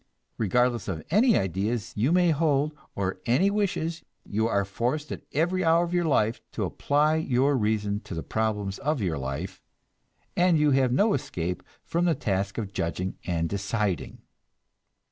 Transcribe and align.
Regardless 0.39 0.87
of 0.87 1.03
any 1.11 1.37
ideas 1.37 1.93
you 1.95 2.11
may 2.11 2.31
hold, 2.31 2.73
or 2.95 3.19
any 3.27 3.51
wishes, 3.51 4.03
you 4.25 4.47
are 4.47 4.65
forced 4.65 5.11
at 5.11 5.21
every 5.31 5.63
hour 5.63 5.83
of 5.83 5.93
your 5.93 6.05
life 6.05 6.41
to 6.53 6.63
apply 6.63 7.17
your 7.17 7.55
reason 7.55 7.99
to 7.99 8.15
the 8.15 8.23
problems 8.23 8.79
of 8.79 8.99
your 8.99 9.19
life, 9.19 9.61
and 10.35 10.57
you 10.57 10.71
have 10.71 10.91
no 10.91 11.13
escape 11.13 11.61
from 11.85 12.05
the 12.05 12.15
task 12.15 12.57
of 12.57 12.73
judging 12.73 13.19
and 13.25 13.47
deciding. 13.47 14.23